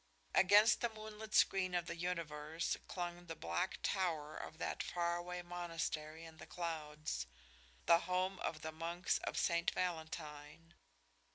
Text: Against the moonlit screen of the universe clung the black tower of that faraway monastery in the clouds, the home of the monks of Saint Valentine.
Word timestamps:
Against 0.33 0.81
the 0.81 0.89
moonlit 0.89 1.35
screen 1.35 1.75
of 1.75 1.85
the 1.85 1.95
universe 1.95 2.75
clung 2.87 3.27
the 3.27 3.35
black 3.35 3.77
tower 3.83 4.35
of 4.35 4.57
that 4.57 4.81
faraway 4.81 5.43
monastery 5.43 6.25
in 6.25 6.37
the 6.37 6.47
clouds, 6.47 7.27
the 7.85 7.99
home 7.99 8.39
of 8.39 8.63
the 8.63 8.71
monks 8.71 9.19
of 9.19 9.37
Saint 9.37 9.69
Valentine. 9.69 10.73